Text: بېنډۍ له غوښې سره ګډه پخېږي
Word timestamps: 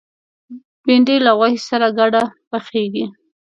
بېنډۍ 0.85 1.17
له 1.25 1.31
غوښې 1.39 1.59
سره 1.69 1.87
ګډه 1.99 2.23
پخېږي 2.49 3.05